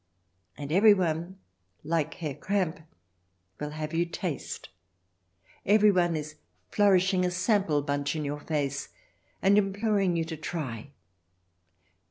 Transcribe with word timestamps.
And 0.57 0.71
everyone, 0.71 1.37
like 1.83 2.15
Herr 2.15 2.33
Kramp, 2.33 2.79
will 3.59 3.69
have 3.69 3.93
you 3.93 4.07
taste; 4.07 4.69
everyone 5.63 6.15
is 6.15 6.37
flourishing 6.71 7.23
a 7.23 7.29
sample 7.29 7.83
bunch 7.83 8.15
in 8.15 8.25
your 8.25 8.39
face, 8.39 8.89
and 9.43 9.59
imploring 9.59 10.15
you 10.15 10.25
to 10.25 10.37
try. 10.37 10.89